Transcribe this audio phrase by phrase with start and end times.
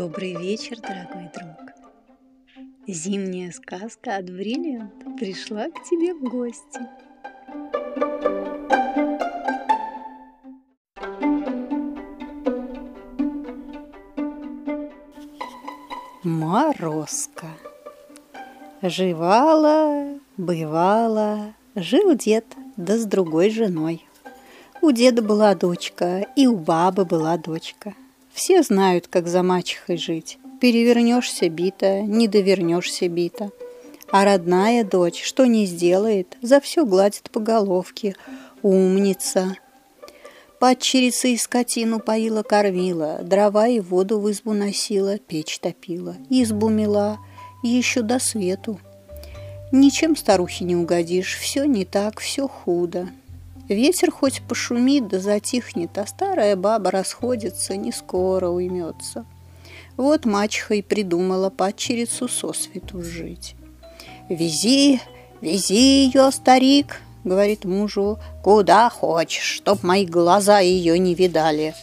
[0.00, 1.74] Добрый вечер, дорогой друг.
[2.86, 6.80] Зимняя сказка от Бриллиант пришла к тебе в гости.
[16.22, 17.48] Морозко.
[18.80, 22.46] Живала, бывала, жил дед,
[22.78, 24.08] да с другой женой.
[24.80, 27.92] У деда была дочка, и у бабы была дочка.
[28.32, 30.38] Все знают, как за мачехой жить.
[30.60, 33.50] Перевернешься бита, не довернешься бита.
[34.10, 38.16] А родная дочь, что не сделает, за все гладит по головке.
[38.62, 39.56] Умница.
[40.58, 47.18] Падчерица и скотину поила, кормила, дрова и воду в избу носила, печь топила, избу мела,
[47.62, 48.78] еще до свету.
[49.72, 53.08] Ничем старухе не угодишь, все не так, все худо.
[53.70, 59.24] Ветер хоть пошумит да затихнет, а старая баба расходится, не скоро уймется.
[59.96, 63.54] Вот мачеха и придумала падчерицу сосвету жить.
[64.28, 65.00] «Вези,
[65.40, 71.76] вези ее, старик!»— говорит мужу,— «куда хочешь, чтоб мои глаза ее не видали.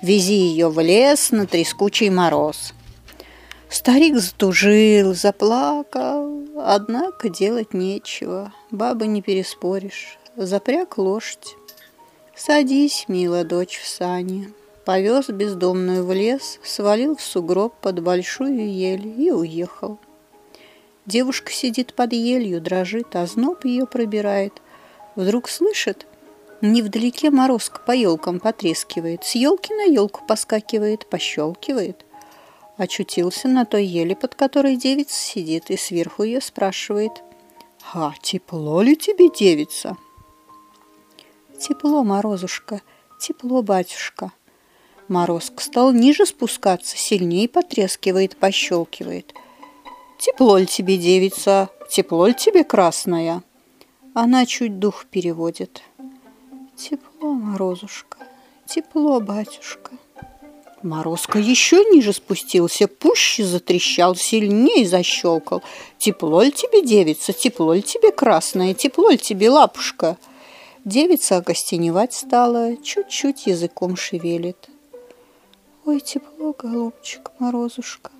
[0.00, 2.72] Вези ее в лес на трескучий мороз».
[3.68, 11.56] Старик затужил, заплакал, однако делать нечего, баба не переспоришь запряг лошадь.
[12.34, 14.52] «Садись, мила дочь, в сани».
[14.84, 19.98] Повез бездомную в лес, свалил в сугроб под большую ель и уехал.
[21.06, 24.60] Девушка сидит под елью, дрожит, а зноб ее пробирает.
[25.14, 26.06] Вдруг слышит,
[26.62, 32.04] невдалеке морозка по елкам потрескивает, с елки на елку поскакивает, пощелкивает.
[32.76, 37.12] Очутился на той еле, под которой девица сидит, и сверху ее спрашивает,
[37.92, 39.96] «А тепло ли тебе, девица?»
[41.62, 42.82] Тепло, Морозушка,
[43.20, 44.32] тепло, батюшка.
[45.06, 49.32] Морозка стал ниже спускаться, сильнее потрескивает, пощелкивает.
[50.18, 53.44] Тепло ли тебе, девица, тепло ли тебе, красная?
[54.12, 55.82] Она чуть дух переводит.
[56.74, 58.18] Тепло, Морозушка,
[58.66, 59.92] тепло, батюшка.
[60.82, 65.62] Морозко еще ниже спустился, пуще затрещал, сильнее защелкал.
[65.96, 70.18] Тепло ли тебе, девица, тепло ли тебе, красная, тепло ли тебе, лапушка?
[70.84, 74.68] Девица окостеневать стала, чуть-чуть языком шевелит.
[75.86, 78.10] Ой, тепло, голубчик, морозушка.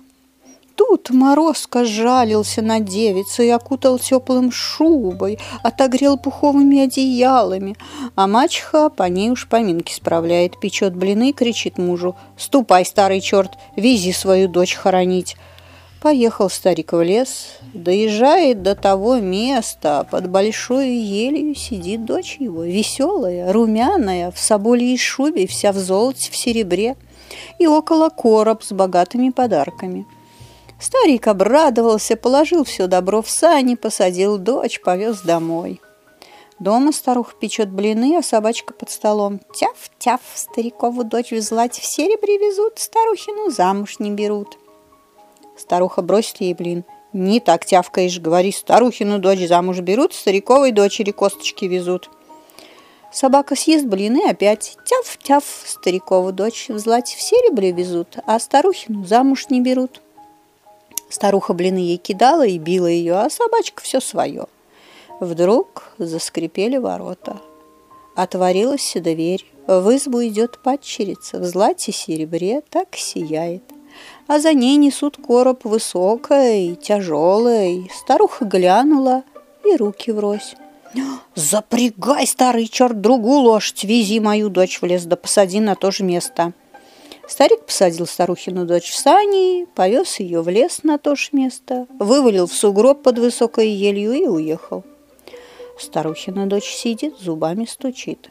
[0.75, 7.75] Тут Морозко жалился на девицу и окутал теплым шубой, отогрел пуховыми одеялами,
[8.15, 13.51] а мачеха по ней уж поминки справляет, печет блины и кричит мужу «Ступай, старый черт,
[13.75, 15.35] вези свою дочь хоронить!»
[16.03, 23.53] Поехал старик в лес, доезжает до того места, под большой елью сидит дочь его, веселая,
[23.53, 26.97] румяная, в собольей шубе, вся в золоте, в серебре,
[27.57, 30.05] и около короб с богатыми подарками.
[30.77, 35.79] Старик обрадовался, положил все добро в сани, посадил дочь, повез домой.
[36.59, 39.39] Дома старуха печет блины, а собачка под столом.
[39.55, 44.57] Тяф-тяф, старикову дочь в злате в серебре везут, старухину замуж не берут.
[45.57, 46.83] Старуха бросит ей блин.
[47.13, 52.09] Не так тявкаешь, говори, старухину дочь замуж берут, стариковой дочери косточки везут.
[53.11, 54.75] Собака съест блины опять.
[54.85, 60.01] Тяв-тяв, старикову дочь в злате в серебре везут, а старухину замуж не берут.
[61.09, 64.47] Старуха блины ей кидала и била ее, а собачка все свое.
[65.19, 67.39] Вдруг заскрипели ворота.
[68.15, 69.45] Отворилась дверь.
[69.67, 73.72] В избу идет падчерица, в злате серебре так сияет
[74.27, 77.89] а за ней несут короб высокой, тяжелый.
[77.93, 79.23] Старуха глянула
[79.65, 80.55] и руки врозь.
[81.35, 86.03] «Запрягай, старый черт, другую лошадь, вези мою дочь в лес, да посади на то же
[86.03, 86.53] место».
[87.27, 92.47] Старик посадил старухину дочь в сани, повез ее в лес на то же место, вывалил
[92.47, 94.83] в сугроб под высокой елью и уехал.
[95.79, 98.29] Старухина дочь сидит, зубами стучит,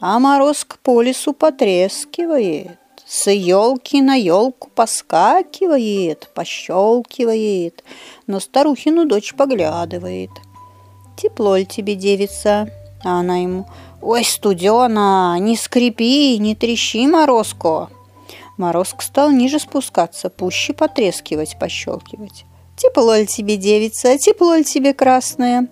[0.00, 7.84] а морозка по лесу потрескивает с елки на елку поскакивает, пощелкивает,
[8.26, 10.30] но старухину дочь поглядывает.
[11.16, 12.70] «Тепло ли тебе, девица?»
[13.04, 13.66] А она ему
[14.00, 17.88] «Ой, студена, не скрипи, не трещи, Морозко!»
[18.56, 22.44] Морозко стал ниже спускаться, пуще потрескивать, пощелкивать.
[22.76, 25.68] «Тепло ли тебе, девица, тепло ли тебе, красная?»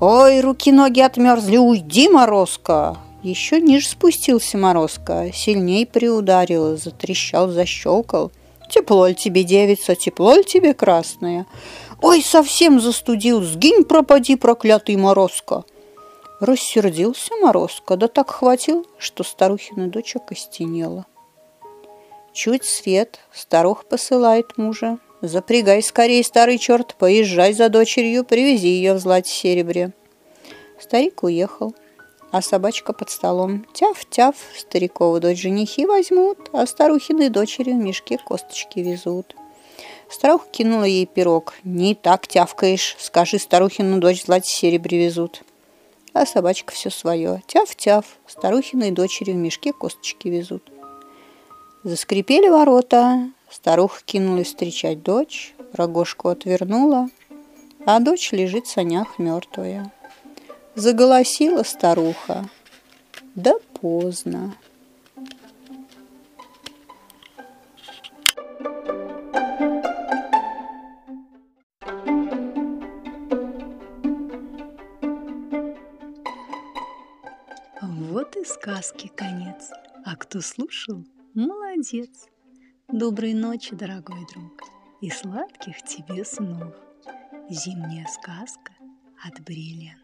[0.00, 8.30] «Ой, руки-ноги отмерзли, уйди, Морозко!» Еще ниже спустился Морозко, сильней приударил, затрещал, защелкал.
[8.68, 11.46] «Тепло ли тебе, девица, тепло ли тебе, красная?»
[12.02, 15.64] «Ой, совсем застудил, сгинь, пропади, проклятый Морозко!»
[16.38, 21.06] Рассердился Морозко, да так хватил, что старухина дочь окостенела.
[22.34, 24.98] Чуть свет, старух посылает мужа.
[25.22, 29.92] Запрягай скорей, старый черт, поезжай за дочерью, привези ее в злате серебре.
[30.78, 31.74] Старик уехал,
[32.34, 33.64] а собачка под столом.
[33.74, 39.36] Тяв-тяв, старикову дочь женихи возьмут, а старухины дочери в мешке косточки везут.
[40.10, 41.54] Старуха кинула ей пирог.
[41.62, 45.42] «Не так тявкаешь, скажи, старухину дочь в злате серебре везут».
[46.12, 47.40] А собачка все свое.
[47.46, 50.72] Тяв-тяв, старухиной дочери в мешке косточки везут.
[51.84, 57.10] Заскрипели ворота, старуха кинулась встречать дочь, рогожку отвернула,
[57.86, 59.92] а дочь лежит в санях мертвая.
[60.76, 62.48] Заголосила старуха.
[63.36, 64.56] Да поздно.
[77.80, 79.70] Вот и сказки конец.
[80.04, 81.04] А кто слушал,
[81.34, 82.26] молодец.
[82.88, 84.62] Доброй ночи, дорогой друг,
[85.00, 86.74] и сладких тебе снов.
[87.48, 88.72] Зимняя сказка
[89.24, 90.03] от Бриллиант.